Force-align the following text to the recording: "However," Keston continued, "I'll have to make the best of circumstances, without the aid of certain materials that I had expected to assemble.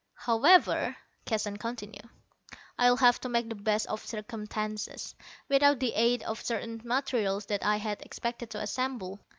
"However," 0.15 0.97
Keston 1.25 1.57
continued, 1.57 2.09
"I'll 2.75 2.95
have 2.97 3.21
to 3.21 3.29
make 3.29 3.49
the 3.49 3.53
best 3.53 3.85
of 3.85 4.03
circumstances, 4.03 5.13
without 5.47 5.79
the 5.79 5.93
aid 5.93 6.23
of 6.23 6.41
certain 6.41 6.81
materials 6.83 7.45
that 7.45 7.63
I 7.63 7.75
had 7.77 8.01
expected 8.01 8.49
to 8.49 8.61
assemble. 8.61 9.19